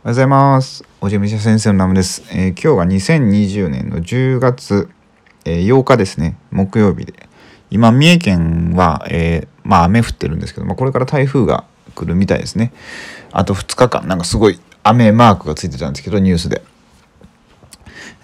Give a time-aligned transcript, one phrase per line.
[0.00, 0.84] おはようございます。
[1.00, 4.88] おじみしゃ先生のナムです、えー今日が2020年の10月、
[5.44, 7.28] えー8日ですね、木曜日で。
[7.68, 11.64] 今、三重県は、えーまあ雨降ってるんですけど、まあ、これから台風が
[11.96, 12.72] 来るみたいですね。
[13.32, 16.62] あと2日間、なんかすごい雨マークがついてたんですけど、ニュースで。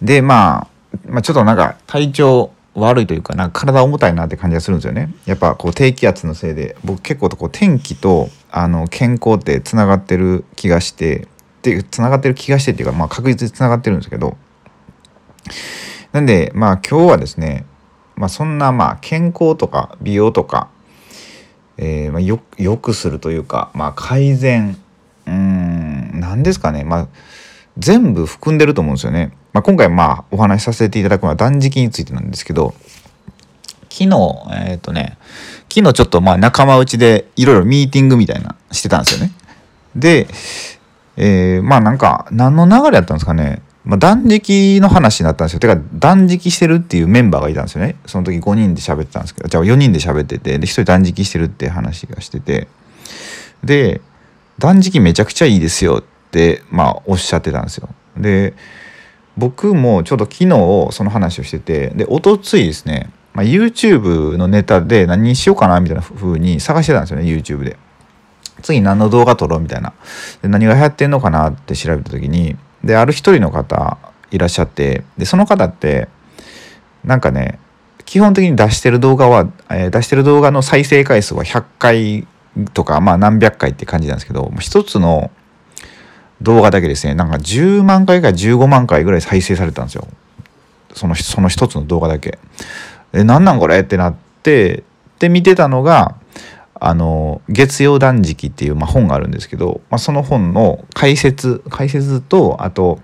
[0.00, 5.12] で、まあ、まあ、ちょっとなんか体調悪いというか、なんか体重たいなって感じがするんですよね。
[5.26, 11.26] やっぱこう低気圧のせいで、僕結構こう天気とあの健康ってつながってる気がして、
[11.64, 14.36] で、つながってる気がしてっていうか、まあ確実につながってるんですけど、
[16.12, 17.64] なんで、まあ今日はですね、
[18.16, 20.68] まあそんなまあ健康とか美容とか、
[21.76, 24.76] えーまあ、よよくするというか、まあ、改善
[25.26, 27.08] うん何ですかね、まあ、
[27.78, 29.36] 全部含んでると思うんですよね。
[29.52, 32.74] まあ、今回まあお話しさせていただくのは断食についてなんですけど
[33.88, 34.16] 昨日
[34.68, 35.16] えっ、とね
[35.72, 39.32] 昨日ちょっとまあ仲間内でいろいろミーティングみたいなしてたんですよね。
[39.96, 40.26] で、
[41.16, 45.60] えーまあなんか何の流れやったんですかね、まあ、断食の話になったんですよ。
[45.60, 47.96] てか断食してるっていうメンバーがいたんですよね。
[48.06, 52.68] その時5人で喋ってたんですけどじゃあ4人で喋っててで1人断食してるって話がしてて
[53.62, 54.00] で
[54.58, 57.88] 断食めちゃくちゃいいですよってまあおっしゃってたんですよ。
[58.16, 58.54] で
[59.36, 60.48] 僕もちょっと昨日
[60.92, 67.76] その話をしててで一昨日ですね、まあ、YouTube のネタで何にしようかなみたいな風に探してたんですよね YouTube で。
[68.64, 69.92] 次何の動画撮ろうみたいな
[70.42, 73.98] で何が流行ってんのかなって調べた時にである一人の方
[74.30, 76.08] いらっしゃってでその方って
[77.04, 77.60] なんかね
[78.06, 82.26] 基本的に出してる動画は、えー出してる動画の再生回数は100回
[82.72, 85.30] とかまあ何百回って感じなんですけど一つの
[86.40, 90.08] 動画だけですねなんか10万回か15万回ぐらい再生されたんですよ
[90.94, 92.38] そのその一つの動画だけ。
[93.12, 94.84] で何なんこれってなって
[95.18, 96.16] で見てたのが
[96.86, 103.00] あの「月曜断食」っていう、まあ、本があるんですけど、まあ、その本の解説解説とあと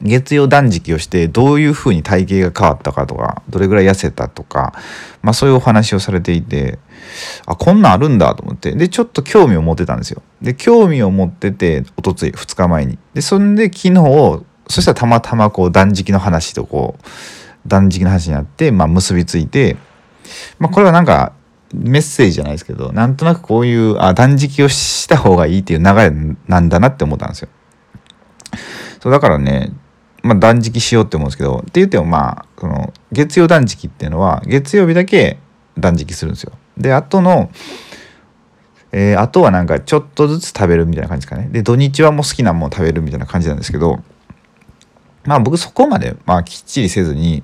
[0.00, 4.74] 月曜断食をしてどういうふうに体型が変わったかとかどれぐらい痩せたとか、
[5.22, 6.78] まあ、そういうお話をされていて
[7.44, 10.22] あこんなんあるんだと思ってでちょっと興味を持ってたんですよ。
[10.40, 12.98] で興味を持ってておとつい2日前に。
[13.12, 19.76] でそんで昨日そしたらたまたまこう断食の話とこう断食の話になって、まあ、結びついて、
[20.58, 21.32] まあ、これはなんか
[21.76, 26.10] メッセージじゃないですけどなんとなくこういうあ断食をした方がいいっていう流れ
[26.48, 27.48] なんだなって思ったんですよ。
[29.00, 29.72] そうだからね、
[30.22, 35.38] まあ、断食しようって思うんですけどって言ってもまあその月曜断食っていうのは月曜日だけ
[35.78, 36.52] 断食するんですよ。
[36.76, 37.50] であとの
[38.92, 41.48] えーあとはなんかちょっとずつ食べるみたいな感じですかね。
[41.50, 44.02] で土日はもう好きなもの食べるみたいな感じなんですけど
[45.24, 47.42] まあ僕そこまでまあきっちりせずに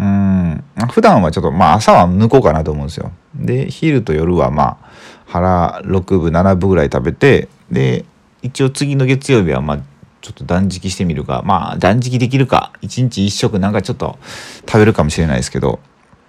[0.00, 3.12] うん普段はちょっとまあ朝は抜こうかなと思うんですよ。
[3.34, 4.90] で昼と夜はまあ
[5.26, 8.06] 腹6分7分ぐらい食べてで
[8.42, 9.78] 一応次の月曜日はまあ
[10.22, 14.18] ちょっと断食してみるかまあ断食できるか1日1食なんかちょっと
[14.66, 15.80] 食べるかもしれないですけど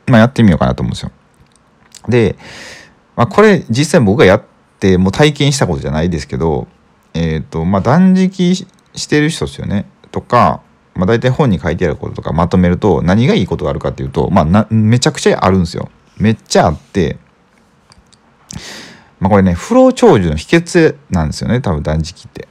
[0.08, 1.12] まあやってみようかなと思うんですよ。
[2.10, 2.36] で、
[3.16, 4.44] まあ、これ実際僕がやっ
[4.80, 6.68] てもう体験したことじゃないですけど
[7.14, 8.56] えっ、とまあ断食
[8.96, 10.62] してる人ですよねとか
[11.02, 15.90] まあ、大体本に書いてあることとかまとめると何がいいことがあるかっていうと、まあ、めちゃくちゃあるんですよ。
[16.18, 17.18] めっちゃあって、
[19.20, 22.48] まあ、これね不老長寿の秘訣なんですよね多分断食って。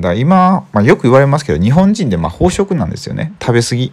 [0.00, 3.92] だ今、まあ、よく言われますけど日本人でまあ飽食なんですよね食べ過ぎ。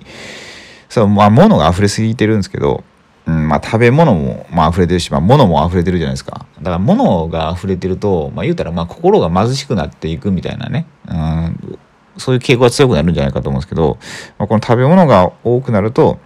[0.89, 2.83] そうまあ物が溢れすぎてるんですけど、
[3.25, 11.79] うんまあ、食べ物もまあ溢れてるし、まあ、物も溢れてるじゃないですかだから物が溢れてると、まあ、言うたらまあ心が貧しくなっていくみたいなね、うん、
[12.17, 13.97] そういう傾向が強くなるんじゃないかと思うんですけど、
[14.37, 16.19] まあ、この食べ物が多くなると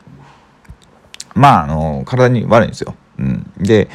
[1.35, 2.96] まああの体に悪いんですよ。
[3.19, 3.90] うん、で、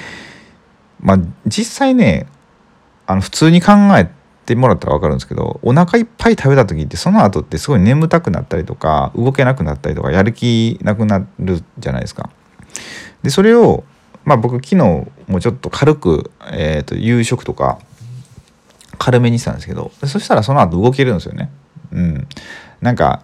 [1.01, 2.27] まあ、実際ね
[3.07, 4.11] あの普通に考え
[4.47, 12.31] てもらったら分かるんですけどお腹いっぱい食べた時ってその後ってすごい眠たくなったりとか動けなくなったりとかやる気なくなるじゃないですか。
[13.23, 13.85] でそれを
[14.25, 14.77] まあ僕昨日
[15.27, 17.79] もちょっと軽く、えー、と夕食とか
[18.99, 21.51] 軽めにしたんですけどそしたらその後動けるんですよね。
[21.93, 22.27] うん、
[22.81, 23.23] なんか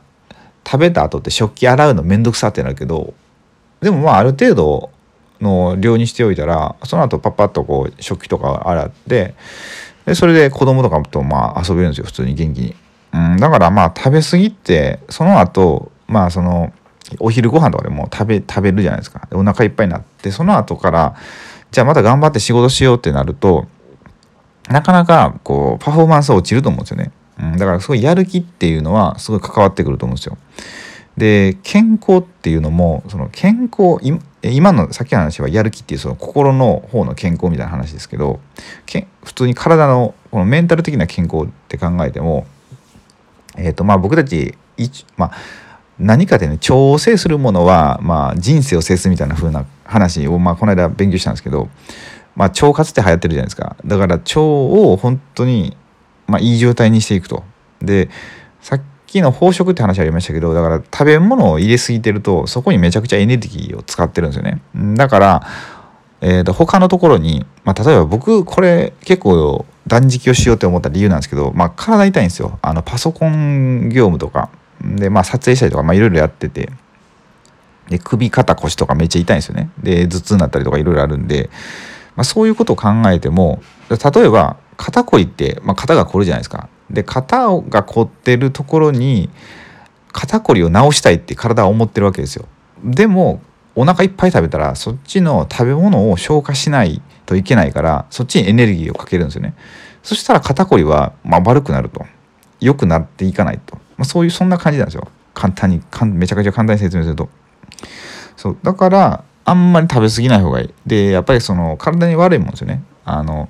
[0.67, 3.15] 食べた後って食器洗うのめんどくさってなるけど
[3.81, 4.91] でもまあある程度
[5.41, 9.35] の量にしておいたらその後パッパッとこう食器とか洗って
[10.07, 12.75] でそれで子供とかとまあ遊べるんですよ普通に元気に。
[13.13, 16.73] うん、だからまあ食べ過ぎてその後まあその
[17.19, 21.17] お昼ご飯とかでも食べ食べるじゃないですかお腹いっぱいになってその後から
[21.71, 23.67] じゃあまた頑張って仕事しようってなると
[24.69, 27.13] なかなかこうパフォーマンスは落ちると思うんですよね。
[27.39, 30.39] うん、だからすごいやる気っていうのはすごい関わってくると思うんですよ。
[31.17, 33.99] で健康っていうのもその健康
[34.43, 38.39] 今のさっきの話はやる気っていうその心の方の健康みたいな話ですけど
[38.85, 42.47] け普通に体のこのメンタル的な健康って考えても
[43.57, 44.55] えっ、ー、とまあ僕たち
[45.17, 45.33] まあ
[45.99, 51.69] 何かでね腸を制するものは、まあ、人生を制すみたいな風な話を、まあ、この間勉強したんですけど、
[52.35, 55.77] まあ、腸活って流行ってるじゃないですかだから腸を本当に、
[56.27, 57.45] まあ、いい状態にしていくと。
[57.83, 58.09] で
[58.61, 64.61] さっきの飽食って話ありましたけどだから食べ物を入れすぎてるとそこにめちゃくちゃエネルギーを使ってるんですよね。
[64.97, 65.47] だから
[66.21, 72.59] えー、と他のところに、まあ、例えば僕これ結構断食をしようって思った理由なんですけど、まあ、体痛いんですよ。
[72.63, 74.51] あのパソコン業務とか。
[74.83, 76.71] で、まあ、撮影したりとかいろいろやってて。
[77.89, 79.71] で首肩腰とかめっちゃ痛いんですよね。
[79.81, 81.51] で頭痛になったりとかいろいろあるんで、
[82.17, 86.69] まあ、そういうことを考えても例えば肩こりって、まあ、肩が凝るじゃないですか。
[86.91, 89.29] で肩が凝ってるところに
[90.13, 92.47] 肩こりを治したいって体は思ってるわけですよ。
[92.85, 93.41] でも
[93.75, 99.55] お腹いっぱい食べたらそっちの食べ物を消化しないといけないからそっちにエネルギーをかけるんですよね。
[100.03, 102.07] そしたら肩こりは、まあ、悪くなると。
[102.61, 105.09] 良くなっていかないと、まあ、そういうそんな感じなんですよ。
[105.35, 105.83] 簡単に
[106.15, 107.29] めちゃくちゃ簡単に説明すると。
[108.37, 110.75] そうだからあんまり食べ過ぎない方がいい。
[110.87, 112.83] でやっぱりその体に悪いもんですよね。
[113.05, 113.49] あの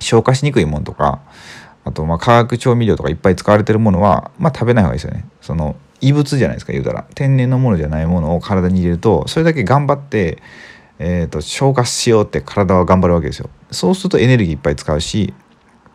[0.00, 1.20] 消化しにくいものとか
[1.84, 5.26] あとま化学調味料とかいっぱい使われてるものはまあ食べない方がいいですよね。
[5.40, 7.06] その異物じゃないですか言うたら。
[7.14, 10.42] 天然のものじゃないものを体に入れるとそれだけ頑張って、
[10.98, 13.50] えーと、消化しようって体は頑張るわけですよ。
[13.70, 15.32] そうするとエネルギーいっぱい使うし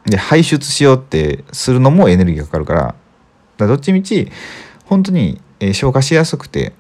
[0.06, 2.96] で排出しようってするのもエネルギーがかかるから
[3.58, 4.32] だどっちみち
[4.86, 5.40] 本当に、
[5.74, 6.74] 消化しやすくて、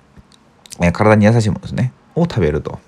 [0.92, 2.80] 体に優しいものですねを食べると。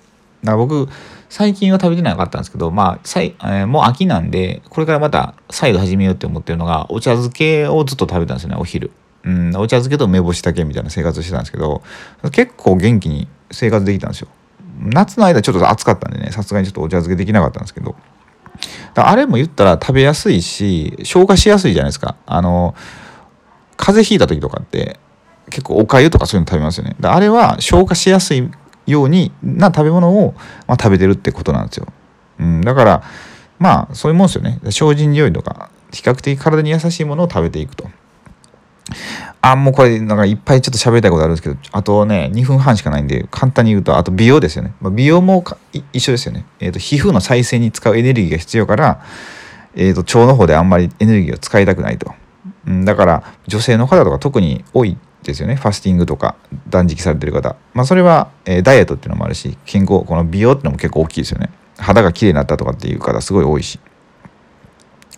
[0.44, 0.88] だから僕
[1.30, 8.92] 最近は食べてなかったんですけどまあさい、えー、もう秋なんでこれからまた再度始めようって思ってるのがお茶漬けをずっと食べたんですよねお昼。
[9.24, 11.82] うん、お茶漬けと梅干しだけみたいな生活してたんですけど
[12.30, 14.28] 結構元気に生活できたんですよ。
[14.80, 17.96] 夏の間ちょっと暑かったんでねさすがにちょっとお茶漬けできなかったんですけど。
[18.96, 22.16] あれも言ったら食べやすいし消化しやすいじゃないですか。
[22.26, 22.74] あの
[23.76, 25.00] 風邪ひいた時とかって
[25.50, 26.96] 結構おかゆとかそういうの食べますよね。
[27.02, 28.48] あれは消化しやすい
[28.86, 30.34] ようにな食べ物を、
[30.66, 31.86] まあ、食べてるってことなんですよ、
[32.40, 33.02] うん、だから
[33.58, 37.88] まあそういうもんですよね精進料理とか比較的体に優しいものを食べていくと
[39.40, 44.74] あ、もうこれ、なんかいっぱいちょっと喋りたいことあるんですけど、あとね、2分半しかないんで、簡単に言うと、あと美容ですよね。
[44.80, 45.44] まあ、美容も
[45.92, 46.46] 一緒ですよね。
[46.60, 49.02] え、ー、と、皮膚の再生に使うエネルギーが必要から、
[49.74, 52.14] えっ、ー、と、腸の方であんまりエネルギーを使いたくないと。
[52.66, 55.56] うん、だから、女性の方とか特に多いですよね。
[55.56, 56.36] ファスティングとか
[56.68, 57.56] 断食されてる方。
[57.72, 61.50] まあ、それは、えー、ダイエットっていうのもあるし、健康、この美容っていうのも結構大きいですよね。
[61.78, 63.78] 肌が綺麗になったとかっていう方すごい多いし。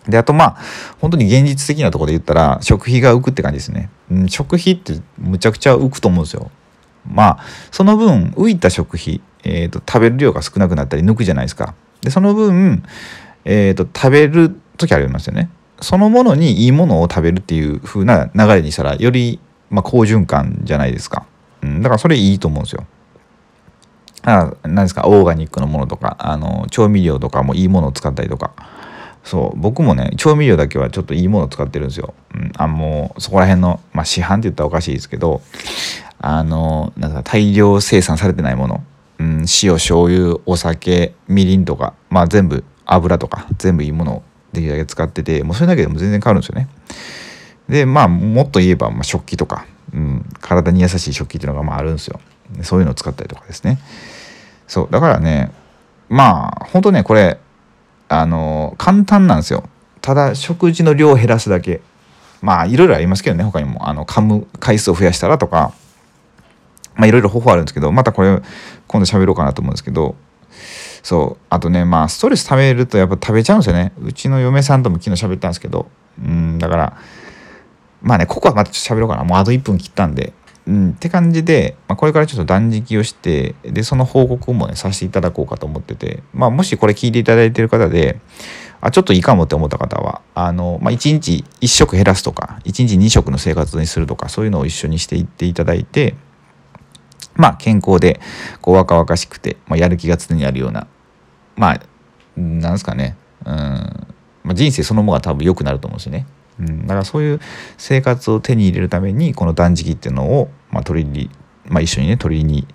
[0.07, 0.57] で、あとまあ、
[0.99, 3.89] 本当に現実的なところで言ったら、食費が浮くって感じですね。
[4.09, 6.49] うん、食費ってむちゃくちゃ浮くと思うんですよ。
[7.05, 11.73] まあ、その分、浮いた食費、えーと、食べる量が少なくなったり抜くじゃないですか。
[12.01, 12.83] で、その分、
[13.45, 15.49] えーと、食べる時ありますよね。
[15.79, 19.39] そのものにいいものを食べるっていう風な流れにしたら、より、
[19.69, 21.25] まあ、好循環じゃないですか。
[21.61, 22.85] うん、だからそれいいと思うんですよ。
[24.23, 25.07] あ何ですか？
[25.07, 28.51] オーガニックのものとかあの調味料とかもいいものを使ったりとか。
[29.23, 29.59] そう。
[29.59, 35.41] 僕もね調味料だけはちょっといいものを使ってるんですよ、うん、あもうそこら辺のまあ市販って言ったらおかしいですけど
[36.19, 38.83] あのなんか大量生産されてないもの、
[39.19, 44.23] うん、塩醤油お酒みりんとかまあ全部油とか全部いいものを
[44.53, 46.69] できるだけ使っててもうそれだけでも全然変わるんですよね。
[47.69, 52.19] でまあもっと言えば、まあ、食器とか、うん、体に優しい食器っていうのがまああるんですよ。
[52.61, 53.79] そういうのを使ったりとかですね。
[54.67, 55.51] そうだからね
[56.09, 57.39] まあ本当ねこれ
[58.09, 59.67] あの簡単なんですよ。
[60.01, 61.81] ただ食事の量を減らすだけ。
[62.41, 63.87] まあいろいろありますけどね他にも。
[63.89, 65.73] あの噛む回数を増やしたらとか。
[66.95, 68.41] まあいろいろ方法あるんですけどまたこれ
[68.87, 70.15] 今度喋ろうかなと思うんですけど。
[71.03, 73.91] そうあとねまあストレス溜めるとやっぱ食べちゃうんですよね。
[74.01, 75.87] うちの嫁さんとも昨日喋ったんですけど。
[76.23, 76.97] うんだから
[78.01, 79.23] まあねここはまたちょっと喋ろうかな。
[79.23, 80.33] もうあと1分切ったんで。
[80.67, 88.19] うん、って感じで、まあ、これからちょっと断食をしてでその報告もねさせていただこうかと思ってて、まあ、もしこれ聞いていただいてる方で
[88.81, 96.15] あちょっといいかもって思った方はあの、まあ、1日1食減らすとか1日2食の生活にするとかそういうのを一緒にしていっていただいて
[97.35, 98.19] まあ健康で
[98.59, 100.87] こう若々しくて、まあ、やる気が常にあるような
[101.55, 101.81] まあ
[102.37, 103.17] なんですかね。
[103.45, 103.53] うん、
[104.43, 106.27] まあ、人生そのものが多分良くなると思うんですよね。
[106.59, 107.39] うん、だからそういう
[107.77, 111.29] 生活を手に入れるためにこの断食っていうのを、まあ、取りに、
[111.65, 112.67] まあ、一緒にね取りに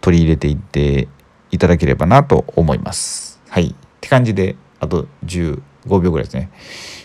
[0.00, 1.08] 取り入れていって
[1.50, 3.40] いただければなと思います。
[3.48, 3.68] はい。
[3.68, 5.60] って感じであと15
[6.00, 6.50] 秒ぐらいですね。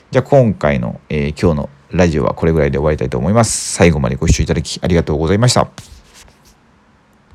[0.09, 3.73] じゃあ今回の、えー、今日のラジオはこれぐらいで終わりたいと思います。
[3.73, 5.96] 最後までご視聴いただきありがとうございました。